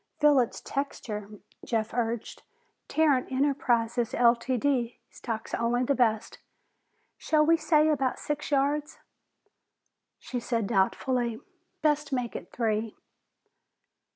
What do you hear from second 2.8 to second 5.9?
"Tarrant Enterprises, Ltd., stocks only